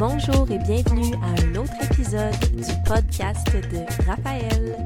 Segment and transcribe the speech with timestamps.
[0.00, 4.78] Bonjour et bienvenue à un autre épisode du podcast de Raphaël.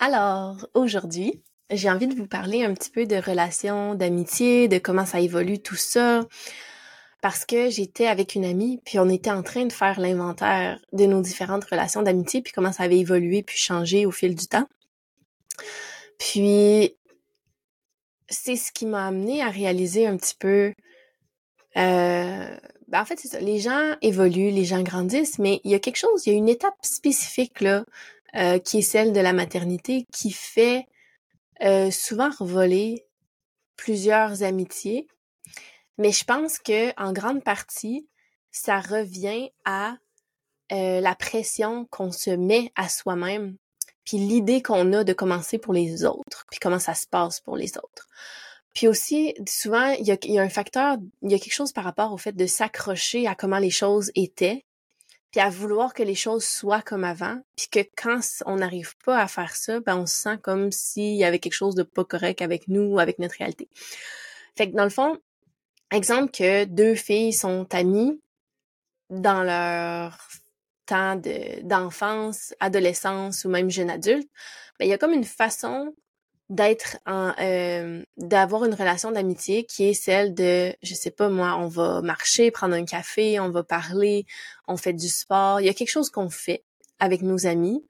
[0.00, 5.06] Alors, aujourd'hui, j'ai envie de vous parler un petit peu de relations, d'amitié, de comment
[5.06, 6.26] ça évolue tout ça.
[7.22, 11.06] Parce que j'étais avec une amie, puis on était en train de faire l'inventaire de
[11.06, 14.66] nos différentes relations d'amitié, puis comment ça avait évolué, puis changé au fil du temps.
[16.18, 16.96] Puis
[18.30, 20.72] c'est ce qui m'a amené à réaliser un petit peu.
[21.76, 22.56] Euh,
[22.88, 23.38] ben en fait.
[23.40, 26.38] Les gens évoluent, les gens grandissent, mais il y a quelque chose, il y a
[26.38, 27.84] une étape spécifique là,
[28.36, 30.86] euh, qui est celle de la maternité, qui fait
[31.62, 33.06] euh, souvent revoler
[33.76, 35.06] plusieurs amitiés.
[35.98, 38.08] Mais je pense que en grande partie,
[38.50, 39.96] ça revient à
[40.72, 43.56] euh, la pression qu'on se met à soi-même
[44.10, 47.56] puis l'idée qu'on a de commencer pour les autres, puis comment ça se passe pour
[47.56, 48.08] les autres.
[48.74, 51.72] Puis aussi, souvent, il y a, y a, un facteur, il y a quelque chose
[51.72, 54.64] par rapport au fait de s'accrocher à comment les choses étaient,
[55.30, 59.16] puis à vouloir que les choses soient comme avant, puis que quand on n'arrive pas
[59.16, 62.04] à faire ça, ben on se sent comme s'il y avait quelque chose de pas
[62.04, 63.68] correct avec nous, avec notre réalité.
[64.56, 65.18] Fait que dans le fond,
[65.92, 68.20] exemple que deux filles sont amies
[69.08, 70.18] dans leur
[71.62, 74.28] d'enfance, adolescence ou même jeune adulte,
[74.78, 75.94] ben, il y a comme une façon
[76.50, 81.56] d'être en euh, d'avoir une relation d'amitié qui est celle de je sais pas moi
[81.56, 84.26] on va marcher prendre un café on va parler
[84.66, 85.60] on fait du sport.
[85.60, 86.64] Il y a quelque chose qu'on fait
[86.98, 87.86] avec nos amis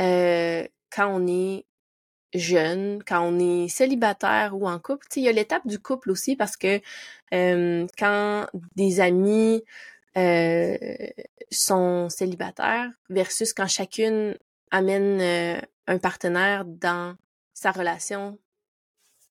[0.00, 1.66] euh, quand on est
[2.34, 5.06] jeune quand on est célibataire ou en couple.
[5.14, 6.80] Il y a l'étape du couple aussi parce que
[7.32, 9.62] euh, quand des amis
[10.16, 10.76] euh,
[11.50, 14.36] sont célibataires versus quand chacune
[14.70, 17.16] amène euh, un partenaire dans
[17.52, 18.38] sa relation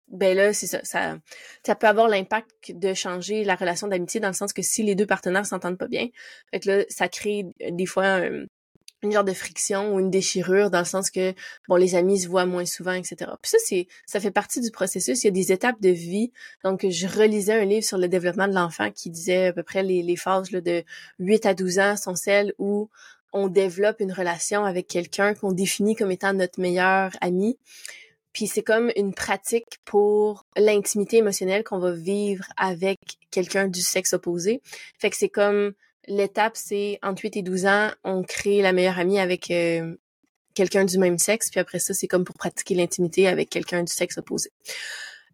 [0.10, 4.34] ben là c'est ça, ça peut avoir l'impact de changer la relation d'amitié dans le
[4.34, 6.10] sens que si les deux partenaires s'entendent pas bien
[6.52, 8.46] fait que là ça crée des fois un,
[9.04, 11.34] une genre de friction ou une déchirure dans le sens que
[11.68, 14.72] bon les amis se voient moins souvent etc puis ça c'est ça fait partie du
[14.72, 15.24] processus.
[15.24, 16.32] Il y a des étapes de vie.
[16.64, 19.84] Donc je relisais un livre sur le développement de l'enfant qui disait à peu près
[19.84, 20.84] les, les phases là, de
[21.20, 22.90] 8 à 12 ans sont celles où
[23.32, 27.58] on développe une relation avec quelqu'un qu'on définit comme étant notre meilleur ami.
[28.32, 33.00] Puis c'est comme une pratique pour l'intimité émotionnelle qu'on va vivre avec
[33.32, 34.62] quelqu'un du sexe opposé.
[35.00, 35.74] Fait que c'est comme
[36.08, 39.96] l'étape, c'est entre 8 et 12 ans, on crée la meilleure amie avec euh,
[40.54, 43.92] quelqu'un du même sexe, puis après ça, c'est comme pour pratiquer l'intimité avec quelqu'un du
[43.92, 44.52] sexe opposé.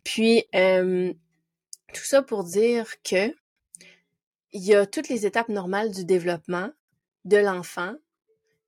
[0.03, 1.13] Puis, euh,
[1.93, 3.33] tout ça pour dire que
[4.51, 6.71] il y a toutes les étapes normales du développement
[7.25, 7.93] de l'enfant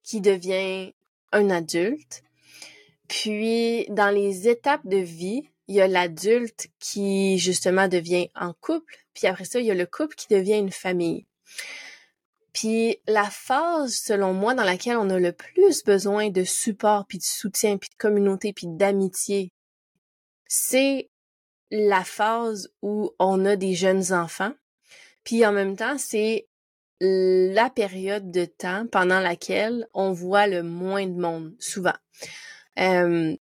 [0.03, 0.93] qui devient
[1.31, 2.23] un adulte.
[3.07, 8.95] Puis, dans les étapes de vie, il y a l'adulte qui, justement, devient en couple.
[9.13, 11.25] Puis après ça, il y a le couple qui devient une famille.
[12.53, 17.17] Puis la phase, selon moi, dans laquelle on a le plus besoin de support, puis
[17.17, 19.53] de soutien, puis de communauté, puis d'amitié,
[20.47, 21.09] c'est
[21.69, 24.53] la phase où on a des jeunes enfants.
[25.23, 26.47] Puis en même temps, c'est
[26.99, 31.95] la période de temps pendant laquelle on voit le moins de monde, souvent.
[32.77, 33.35] Euh,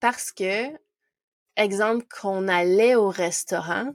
[0.00, 0.66] parce que,
[1.56, 3.94] exemple, qu'on allait au restaurant,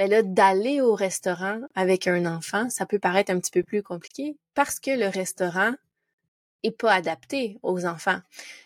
[0.00, 3.82] ben là, d'aller au restaurant avec un enfant, ça peut paraître un petit peu plus
[3.82, 5.74] compliqué parce que le restaurant
[6.62, 8.20] est pas adapté aux enfants.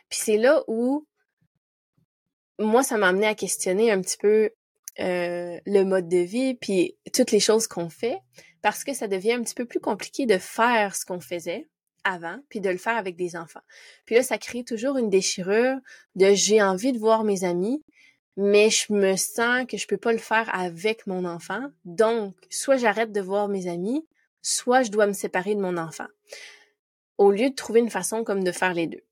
[0.09, 1.09] Puis c'est là où
[2.61, 4.51] moi, ça m'a amené à questionner un petit peu
[5.01, 8.19] euh, le mode de vie, puis toutes les choses qu'on fait,
[8.63, 11.67] parce que ça devient un petit peu plus compliqué de faire ce qu'on faisait
[12.05, 13.63] avant, puis de le faire avec des enfants.
[14.05, 15.79] Puis là, ça crée toujours une déchirure
[16.15, 17.83] de j'ai envie de voir mes amis,
[18.37, 21.71] mais je me sens que je peux pas le faire avec mon enfant.
[21.85, 24.05] Donc, soit j'arrête de voir mes amis,
[24.43, 26.07] soit je dois me séparer de mon enfant.
[27.17, 29.03] Au lieu de trouver une façon comme de faire les deux.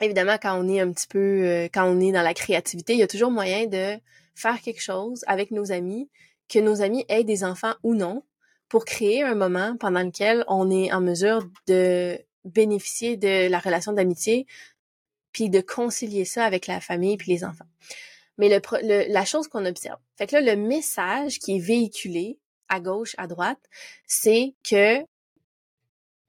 [0.00, 2.98] Évidemment, quand on est un petit peu, euh, quand on est dans la créativité, il
[2.98, 3.98] y a toujours moyen de
[4.34, 6.08] faire quelque chose avec nos amis,
[6.48, 8.22] que nos amis aient des enfants ou non,
[8.68, 13.92] pour créer un moment pendant lequel on est en mesure de bénéficier de la relation
[13.92, 14.46] d'amitié,
[15.32, 17.66] puis de concilier ça avec la famille puis les enfants
[18.38, 19.98] mais le, la chose qu'on observe.
[20.16, 22.38] Fait que là, le message qui est véhiculé
[22.68, 23.60] à gauche, à droite,
[24.06, 25.00] c'est que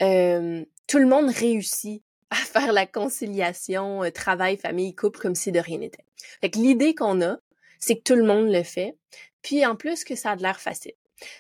[0.02, 5.52] euh, tout le monde réussit à faire la conciliation euh, travail, famille, couple comme si
[5.52, 6.06] de rien n'était.
[6.42, 7.38] Fait que l'idée qu'on a,
[7.80, 8.98] c'est que tout le monde le fait,
[9.42, 10.94] puis en plus que ça a de l'air facile.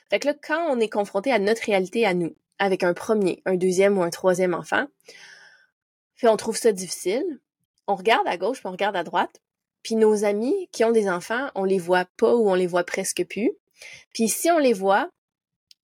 [0.09, 3.41] Fait que là, quand on est confronté à notre réalité à nous, avec un premier,
[3.45, 4.87] un deuxième ou un troisième enfant,
[6.15, 7.39] puis on trouve ça difficile,
[7.85, 9.41] on regarde à gauche puis on regarde à droite,
[9.87, 12.83] Puis nos amis qui ont des enfants, on les voit pas ou on les voit
[12.83, 13.53] presque plus.
[14.13, 15.09] Puis si on les voit,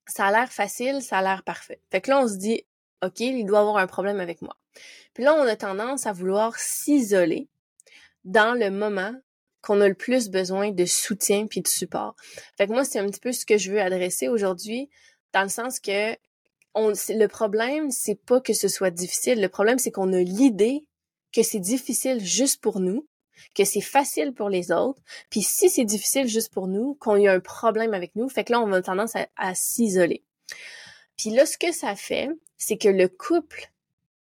[0.07, 1.79] ça a l'air facile, ça a l'air parfait.
[1.89, 2.65] Fait que là, on se dit,
[3.01, 4.57] OK, il doit avoir un problème avec moi.
[5.13, 7.47] Puis là, on a tendance à vouloir s'isoler
[8.25, 9.13] dans le moment
[9.61, 12.17] qu'on a le plus besoin de soutien puis de support.
[12.57, 14.89] Fait que moi, c'est un petit peu ce que je veux adresser aujourd'hui,
[15.31, 16.11] dans le sens que
[16.75, 19.39] le problème, c'est pas que ce soit difficile.
[19.39, 20.83] Le problème, c'est qu'on a l'idée
[21.31, 23.07] que c'est difficile juste pour nous,
[23.55, 25.01] que c'est facile pour les autres.
[25.29, 28.43] Puis si c'est difficile juste pour nous, qu'on y a un problème avec nous, fait
[28.43, 30.23] que là, on a tendance à, s'isoler.
[31.17, 33.71] Puis là, ce que ça fait, c'est que le couple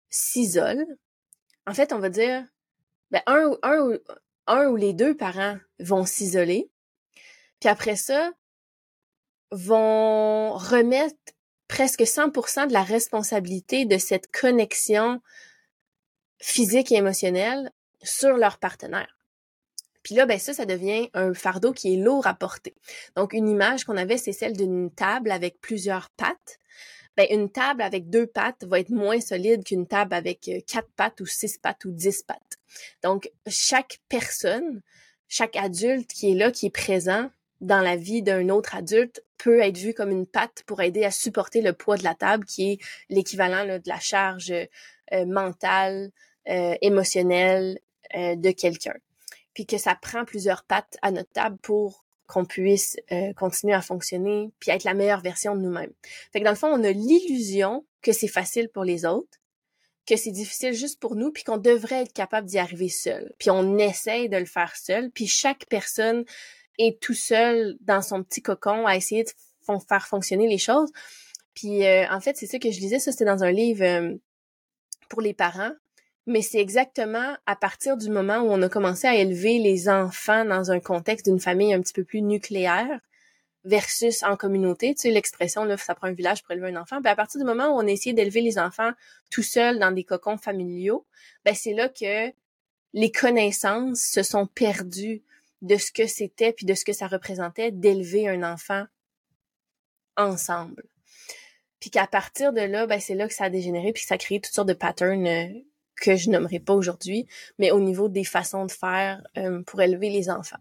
[0.09, 0.85] s'isole.
[1.67, 2.43] En fait, on va dire,
[3.11, 3.97] ben, un, un,
[4.47, 6.69] un ou les deux parents vont s'isoler.
[7.59, 8.31] Puis après ça,
[9.51, 11.15] vont remettre
[11.67, 15.21] presque 100% de la responsabilité de cette connexion
[16.39, 17.71] physique et émotionnelle
[18.03, 19.19] sur leur partenaire.
[20.03, 22.75] Puis là, ben ça, ça devient un fardeau qui est lourd à porter.
[23.15, 26.59] Donc, une image qu'on avait, c'est celle d'une table avec plusieurs pattes.
[27.17, 30.89] Ben, une table avec deux pattes va être moins solide qu'une table avec euh, quatre
[30.95, 32.57] pattes ou six pattes ou dix pattes.
[33.03, 34.81] Donc, chaque personne,
[35.27, 37.29] chaque adulte qui est là, qui est présent
[37.59, 41.11] dans la vie d'un autre adulte, peut être vu comme une patte pour aider à
[41.11, 42.79] supporter le poids de la table, qui est
[43.09, 46.11] l'équivalent de la charge euh, mentale,
[46.47, 47.79] euh, émotionnelle
[48.15, 48.95] euh, de quelqu'un.
[49.53, 53.81] Puis que ça prend plusieurs pattes à notre table pour qu'on puisse euh, continuer à
[53.81, 55.93] fonctionner puis être la meilleure version de nous-mêmes.
[56.31, 59.39] Fait que dans le fond, on a l'illusion que c'est facile pour les autres,
[60.05, 63.33] que c'est difficile juste pour nous puis qu'on devrait être capable d'y arriver seul.
[63.39, 66.23] Puis on essaye de le faire seul, puis chaque personne
[66.77, 69.29] est tout seul dans son petit cocon à essayer de
[69.87, 70.91] faire fonctionner les choses.
[71.53, 74.17] Puis en fait, c'est ça que je lisais, ça c'était dans un livre
[75.09, 75.73] pour les parents
[76.29, 80.45] mais c'est exactement à partir du moment où on a commencé à élever les enfants
[80.45, 82.99] dans un contexte d'une famille un petit peu plus nucléaire
[83.65, 87.01] versus en communauté, tu sais, l'expression, là, ça prend un village pour élever un enfant.
[87.01, 88.91] Ben, à partir du moment où on a essayé d'élever les enfants
[89.29, 91.05] tout seuls dans des cocons familiaux,
[91.43, 92.31] ben, c'est là que
[92.93, 95.23] les connaissances se sont perdues
[95.61, 98.85] de ce que c'était puis de ce que ça représentait d'élever un enfant
[100.15, 100.83] ensemble.
[101.79, 104.15] Puis qu'à partir de là, ben, c'est là que ça a dégénéré puis que ça
[104.15, 105.47] a créé toutes sortes de patterns euh,
[105.99, 110.09] que je nommerai pas aujourd'hui, mais au niveau des façons de faire euh, pour élever
[110.09, 110.59] les enfants.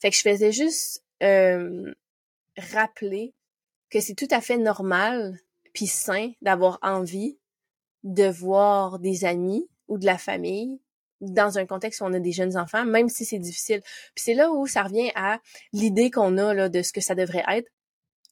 [0.00, 1.94] Fait que je faisais juste euh,
[2.56, 3.34] rappeler
[3.90, 5.38] que c'est tout à fait normal
[5.72, 7.38] puis sain d'avoir envie
[8.02, 10.80] de voir des amis ou de la famille
[11.20, 13.80] dans un contexte où on a des jeunes enfants, même si c'est difficile.
[14.14, 15.40] Puis c'est là où ça revient à
[15.72, 17.70] l'idée qu'on a là, de ce que ça devrait être.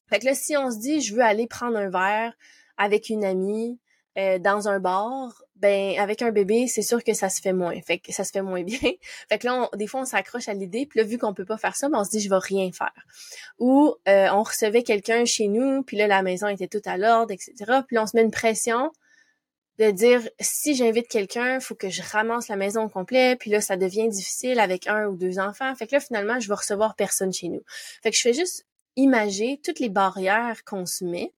[0.08, 2.34] Fait que là, si on se dit, je veux aller prendre un verre
[2.76, 3.78] avec une amie
[4.18, 7.78] euh, dans un bar, ben avec un bébé, c'est sûr que ça se fait moins.
[7.82, 8.78] Fait que ça se fait moins bien.
[9.28, 11.58] fait que là, des fois, on s'accroche à l'idée, puis là, vu qu'on peut pas
[11.58, 12.92] faire ça, ben, on se dit je vais rien faire.
[13.58, 17.32] Ou euh, on recevait quelqu'un chez nous, puis là, la maison était toute à l'ordre,
[17.32, 17.52] etc.
[17.86, 18.90] Puis là, on se met une pression
[19.78, 23.60] de dire si j'invite quelqu'un, faut que je ramasse la maison au complet, puis là,
[23.60, 25.74] ça devient difficile avec un ou deux enfants.
[25.74, 27.62] Fait que là, finalement, je vais recevoir personne chez nous.
[28.02, 28.66] Fait que je fais juste
[28.96, 31.32] imager toutes les barrières qu'on se met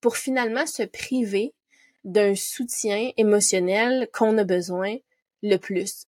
[0.00, 1.54] pour finalement se priver
[2.04, 4.96] d'un soutien émotionnel qu'on a besoin
[5.42, 6.06] le plus.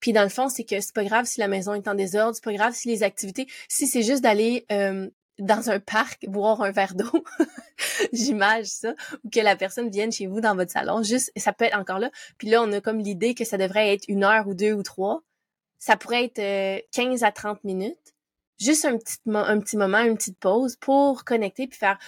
[0.00, 2.34] Puis dans le fond, c'est que c'est pas grave si la maison est en désordre,
[2.34, 5.08] c'est pas grave si les activités, si c'est juste d'aller euh,
[5.38, 7.24] dans un parc boire un verre d'eau,
[8.12, 11.64] j'image ça, ou que la personne vienne chez vous dans votre salon, juste ça peut
[11.64, 12.10] être encore là.
[12.38, 14.82] Puis là, on a comme l'idée que ça devrait être une heure ou deux ou
[14.82, 15.22] trois.
[15.78, 18.15] Ça pourrait être euh, 15 à 30 minutes
[18.58, 21.98] juste un petit, un petit moment, une petite pause pour connecter puis faire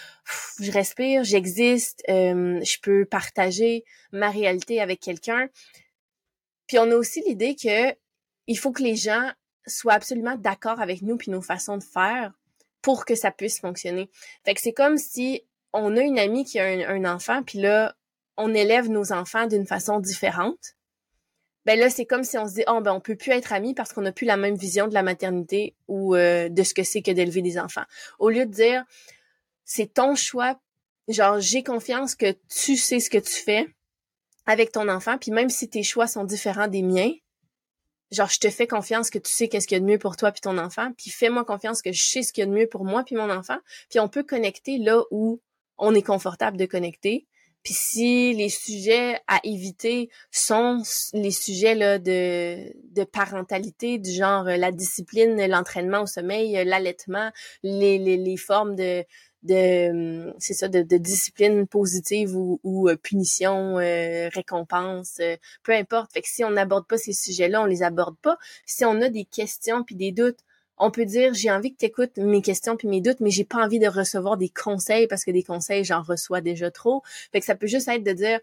[0.61, 5.49] je respire, j'existe, euh, je peux partager ma réalité avec quelqu'un.
[6.67, 7.95] Puis on a aussi l'idée que
[8.47, 9.31] il faut que les gens
[9.67, 12.33] soient absolument d'accord avec nous puis nos façons de faire
[12.81, 14.11] pour que ça puisse fonctionner.
[14.45, 17.59] Fait que c'est comme si on a une amie qui a un, un enfant puis
[17.59, 17.95] là
[18.39, 20.78] on élève nos enfants d'une façon différente
[21.67, 23.75] ben là c'est comme si on se dit oh ben on peut plus être amis
[23.75, 26.83] parce qu'on n'a plus la même vision de la maternité ou euh, de ce que
[26.83, 27.85] c'est que d'élever des enfants.
[28.19, 28.85] Au lieu de dire
[29.65, 30.59] c'est ton choix,
[31.09, 33.69] genre j'ai confiance que tu sais ce que tu fais
[34.47, 37.13] avec ton enfant, puis même si tes choix sont différents des miens,
[38.11, 40.17] genre je te fais confiance que tu sais qu'est-ce qu'il y a de mieux pour
[40.17, 42.55] toi puis ton enfant, puis fais-moi confiance que je sais ce qu'il y a de
[42.55, 43.59] mieux pour moi puis mon enfant,
[43.91, 45.41] puis on peut connecter là où
[45.77, 47.27] on est confortable de connecter
[47.63, 54.47] puis si les sujets à éviter sont les sujets là, de, de parentalité, du genre
[54.47, 57.31] euh, la discipline, l'entraînement au sommeil, euh, l'allaitement,
[57.63, 59.05] les, les, les formes de,
[59.43, 65.21] de c'est ça de, discipline positive ou, ou punition récompense
[65.63, 66.13] peu importe.
[66.13, 68.37] Fait que si on n'aborde pas ces sujets-là on les aborde pas.
[68.67, 70.41] Si on a des questions puis des doutes
[70.81, 73.45] on peut dire j'ai envie que tu écoutes mes questions puis mes doutes, mais j'ai
[73.45, 77.03] pas envie de recevoir des conseils parce que des conseils, j'en reçois déjà trop.
[77.33, 78.41] Fait que ça peut juste être de dire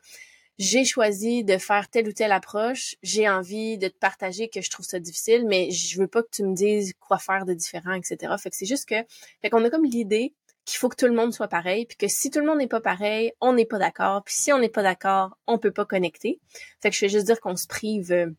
[0.58, 4.70] j'ai choisi de faire telle ou telle approche, j'ai envie de te partager que je
[4.70, 7.94] trouve ça difficile, mais je veux pas que tu me dises quoi faire de différent,
[7.94, 8.34] etc.
[8.40, 8.96] Fait que c'est juste que,
[9.42, 12.08] fait qu'on a comme l'idée qu'il faut que tout le monde soit pareil, puis que
[12.08, 14.70] si tout le monde n'est pas pareil, on n'est pas d'accord, puis si on n'est
[14.70, 16.40] pas d'accord, on peut pas connecter.
[16.82, 18.34] Fait que je vais juste dire qu'on se prive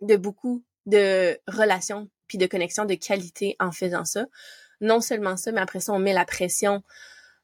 [0.00, 4.26] de beaucoup de relations puis de connexion de qualité en faisant ça.
[4.80, 6.82] Non seulement ça, mais après ça, on met la pression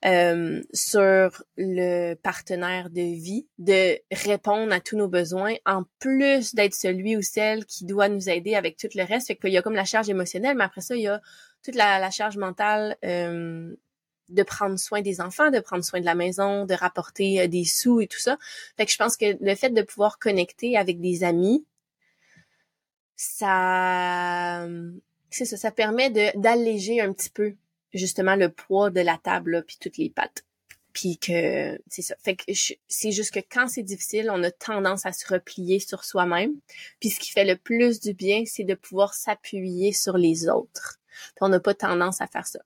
[0.04, 6.74] euh, sur le partenaire de vie de répondre à tous nos besoins en plus d'être
[6.74, 9.26] celui ou celle qui doit nous aider avec tout le reste.
[9.26, 11.20] Fait qu'il y a comme la charge émotionnelle, mais après ça, il y a
[11.64, 13.74] toute la, charge mentale euh,
[14.28, 17.64] de prendre soin des enfants, de prendre soin de la maison, de rapporter euh, des
[17.64, 18.38] sous et tout ça.
[18.76, 21.66] Fait que je pense que le fait de pouvoir connecter avec des amis,
[23.16, 24.66] ça,
[25.30, 27.56] c'est ça, ça permet de d'alléger un petit peu
[27.94, 30.44] justement le poids de la table puis toutes les pattes.
[30.92, 32.16] Puis que c'est ça.
[32.22, 32.44] Fait que
[32.88, 36.54] c'est juste que quand c'est difficile, on a tendance à se replier sur soi-même.
[37.00, 40.98] Puis ce qui fait le plus du bien, c'est de pouvoir s'appuyer sur les autres.
[41.40, 42.60] on n'a pas tendance à faire ça.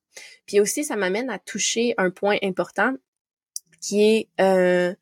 [0.47, 2.95] Puis aussi, ça m'amène à toucher un point important
[3.81, 4.95] qui est euh,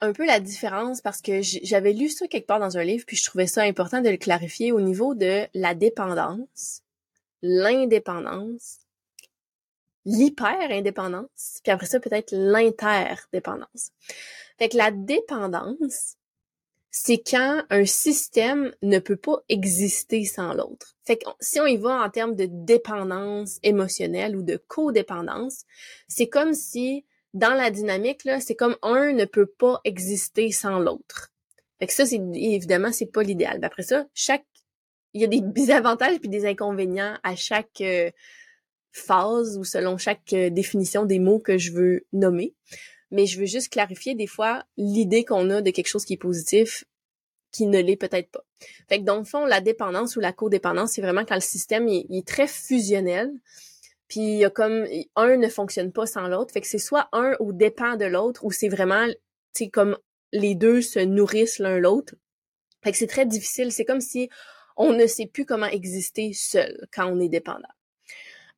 [0.00, 3.16] un peu la différence parce que j'avais lu ça quelque part dans un livre puis
[3.16, 6.82] je trouvais ça important de le clarifier au niveau de la dépendance,
[7.42, 8.78] l'indépendance,
[10.04, 13.90] l'hyper-indépendance, puis après ça peut-être l'interdépendance.
[14.58, 16.16] Fait que la dépendance,
[16.90, 20.96] c'est quand un système ne peut pas exister sans l'autre.
[21.04, 25.64] Fait que si on y va en termes de dépendance émotionnelle ou de codépendance,
[26.08, 27.04] c'est comme si
[27.34, 31.32] dans la dynamique, là, c'est comme un ne peut pas exister sans l'autre.
[31.78, 33.60] Fait que ça, c'est évidemment, c'est pas l'idéal.
[33.62, 34.44] Après ça, chaque
[35.14, 38.10] il y a des avantages puis des inconvénients à chaque euh,
[38.92, 42.54] phase ou selon chaque euh, définition des mots que je veux nommer.
[43.10, 46.18] Mais je veux juste clarifier des fois l'idée qu'on a de quelque chose qui est
[46.18, 46.84] positif
[47.50, 48.44] qui ne l'est peut-être pas.
[48.88, 51.88] Fait que dans le fond, la dépendance ou la codépendance, c'est vraiment quand le système
[51.88, 53.32] est très fusionnel.
[54.08, 54.86] Puis il y a comme
[55.16, 56.52] un ne fonctionne pas sans l'autre.
[56.52, 59.06] Fait que c'est soit un ou dépend de l'autre ou c'est vraiment
[59.52, 59.96] c'est comme
[60.32, 62.14] les deux se nourrissent l'un l'autre.
[62.82, 63.72] Fait que c'est très difficile.
[63.72, 64.28] C'est comme si
[64.76, 67.68] on ne sait plus comment exister seul quand on est dépendant.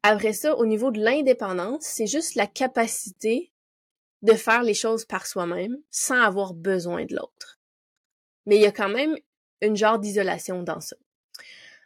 [0.02, 3.52] Après ça, au niveau de l'indépendance, c'est juste la capacité
[4.22, 7.58] de faire les choses par soi-même sans avoir besoin de l'autre.
[8.46, 9.16] Mais il y a quand même
[9.62, 10.96] une genre d'isolation dans ça.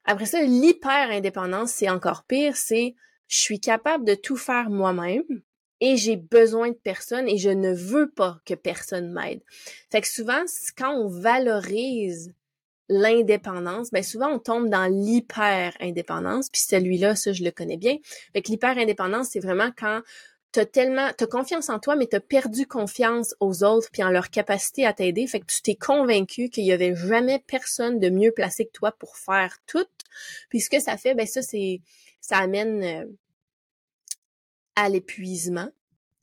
[0.05, 2.95] Après ça, l'hyper-indépendance, c'est encore pire, c'est
[3.29, 5.25] je suis capable de tout faire moi-même
[5.81, 9.43] et j'ai besoin de personne et je ne veux pas que personne m'aide.
[9.91, 10.45] Fait que souvent,
[10.77, 12.33] quand on valorise
[12.89, 17.97] l'indépendance, ben souvent on tombe dans l'hyper-indépendance, puis celui-là, ça je le connais bien.
[18.33, 20.03] Fait que l'hyper-indépendance, c'est vraiment quand
[20.53, 24.31] t'as tellement, t'as confiance en toi, mais t'as perdu confiance aux autres puis en leur
[24.31, 25.27] capacité à t'aider.
[25.27, 28.93] Fait que tu t'es convaincu qu'il y avait jamais personne de mieux placé que toi
[28.93, 29.87] pour faire tout.
[30.51, 31.81] Puis ce que ça fait, ben ça c'est,
[32.27, 33.05] ça amène euh,
[34.77, 35.69] à l'épuisement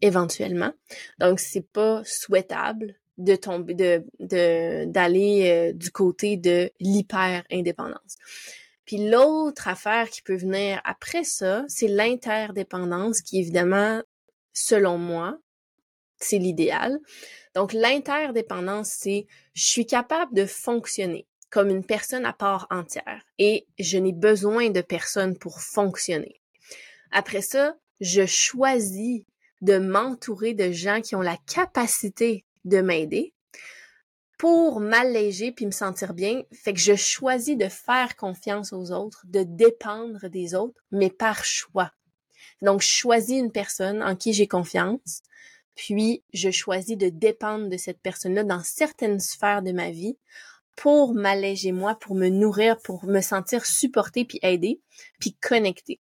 [0.01, 0.73] éventuellement.
[1.19, 8.17] Donc c'est pas souhaitable de tomber de d'aller euh, du côté de l'hyper indépendance.
[8.85, 14.01] Puis l'autre affaire qui peut venir après ça, c'est l'interdépendance qui évidemment
[14.53, 15.37] selon moi,
[16.17, 16.99] c'est l'idéal.
[17.53, 23.67] Donc l'interdépendance c'est je suis capable de fonctionner comme une personne à part entière et
[23.77, 26.41] je n'ai besoin de personne pour fonctionner.
[27.11, 29.23] Après ça, je choisis
[29.61, 33.33] de m'entourer de gens qui ont la capacité de m'aider
[34.37, 36.41] pour m'alléger puis me sentir bien.
[36.51, 41.45] Fait que je choisis de faire confiance aux autres, de dépendre des autres, mais par
[41.45, 41.91] choix.
[42.63, 45.21] Donc, je choisis une personne en qui j'ai confiance,
[45.75, 50.17] puis je choisis de dépendre de cette personne-là dans certaines sphères de ma vie
[50.75, 54.81] pour m'alléger moi, pour me nourrir, pour me sentir supporté puis aidé,
[55.19, 55.99] puis connecté.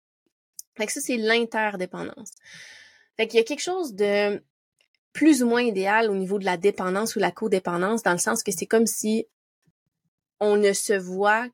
[0.77, 2.31] Fait que ça, c'est l'interdépendance.
[3.17, 4.41] Fait qu'il y a quelque chose de
[5.11, 8.43] plus ou moins idéal au niveau de la dépendance ou la codépendance, dans le sens
[8.43, 9.25] que c'est comme si
[10.39, 11.47] on ne se voit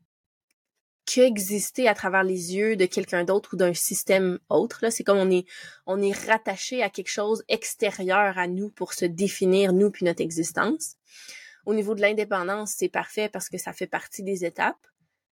[1.05, 4.79] qu'exister à travers les yeux de quelqu'un d'autre ou d'un système autre.
[4.81, 5.45] Là, c'est comme on est
[5.86, 10.22] on est rattaché à quelque chose extérieur à nous pour se définir nous puis notre
[10.22, 10.98] existence.
[11.65, 14.88] Au niveau de l'indépendance, c'est parfait parce que ça fait partie des étapes.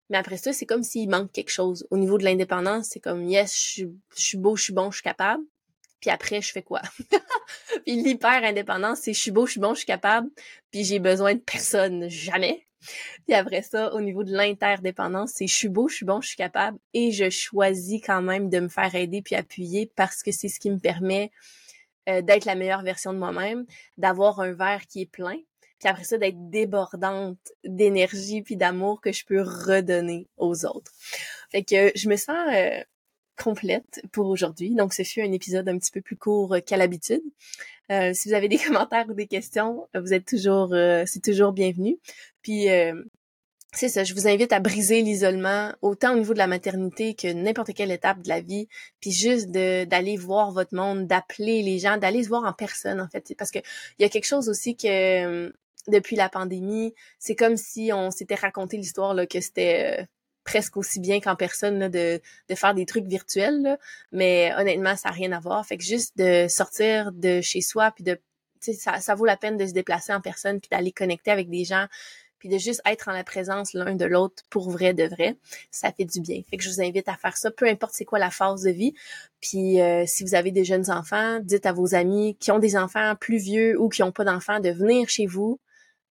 [0.09, 1.87] Mais après ça, c'est comme s'il manque quelque chose.
[1.89, 5.03] Au niveau de l'indépendance, c'est comme, yes, je suis, beau, je suis bon, je suis
[5.03, 5.43] capable.
[6.01, 6.81] Puis après, je fais quoi?
[7.85, 10.29] puis l'hyper-indépendance, c'est je suis beau, je suis bon, je suis capable.
[10.71, 12.67] Puis j'ai besoin de personne, jamais.
[13.25, 16.27] Puis après ça, au niveau de l'interdépendance, c'est je suis beau, je suis bon, je
[16.27, 16.77] suis capable.
[16.93, 20.59] Et je choisis quand même de me faire aider puis appuyer parce que c'est ce
[20.59, 21.31] qui me permet
[22.09, 23.65] euh, d'être la meilleure version de moi-même,
[23.97, 25.37] d'avoir un verre qui est plein,
[25.83, 30.93] puis après ça d'être débordante d'énergie puis d'amour que je peux redonner aux autres.
[31.51, 32.81] Fait que je me sens euh,
[33.37, 34.75] complète pour aujourd'hui.
[34.75, 37.21] Donc ce fut un épisode un petit peu plus court qu'à l'habitude.
[37.91, 40.73] Euh, si vous avez des commentaires ou des questions, vous êtes toujours
[41.05, 41.99] c'est toujours bienvenu.
[42.41, 42.69] Puis
[43.73, 47.33] c'est ça, je vous invite à briser l'isolement, autant au niveau de la maternité que
[47.33, 48.67] n'importe quelle étape de la vie,
[49.01, 53.09] puis juste d'aller voir votre monde, d'appeler les gens, d'aller se voir en personne, en
[53.09, 53.33] fait.
[53.37, 53.59] Parce que
[53.97, 55.51] il y a quelque chose aussi que
[55.87, 60.05] depuis la pandémie, c'est comme si on s'était raconté l'histoire là, que c'était euh,
[60.43, 63.61] presque aussi bien qu'en personne là, de, de faire des trucs virtuels.
[63.61, 63.77] Là.
[64.11, 65.65] Mais honnêtement, ça n'a rien à voir.
[65.65, 68.19] Fait que juste de sortir de chez soi, puis de
[68.59, 71.65] ça, ça vaut la peine de se déplacer en personne, puis d'aller connecter avec des
[71.65, 71.87] gens
[72.43, 75.37] puis de juste être en la présence l'un de l'autre pour vrai de vrai,
[75.71, 76.41] ça fait du bien.
[76.49, 78.69] Fait que je vous invite à faire ça, peu importe c'est quoi la phase de
[78.69, 78.93] vie.
[79.39, 82.75] Puis euh, si vous avez des jeunes enfants, dites à vos amis qui ont des
[82.75, 85.61] enfants plus vieux ou qui n'ont pas d'enfants de venir chez vous,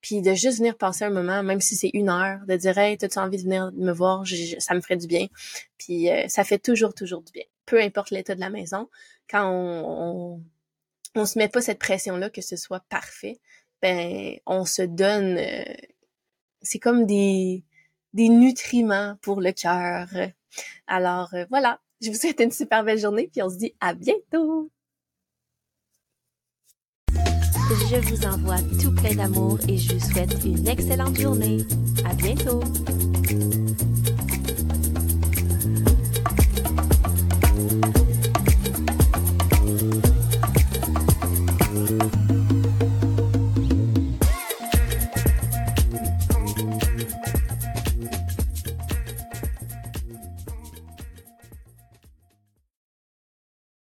[0.00, 2.96] puis de juste venir passer un moment, même si c'est une heure, de dire hey,
[3.00, 4.24] as-tu envie de venir me voir,
[4.58, 5.26] ça me ferait du bien.
[5.78, 8.88] Puis euh, ça fait toujours toujours du bien, peu importe l'état de la maison.
[9.28, 10.42] Quand on,
[11.14, 13.38] on se met pas cette pression là que ce soit parfait,
[13.82, 15.64] ben on se donne euh,
[16.62, 17.64] c'est comme des,
[18.14, 20.08] des nutriments pour le cœur.
[20.86, 23.94] Alors euh, voilà, je vous souhaite une super belle journée, puis on se dit à
[23.94, 24.70] bientôt.
[27.70, 31.58] Je vous envoie tout plein d'amour et je vous souhaite une excellente journée.
[32.08, 32.62] À bientôt.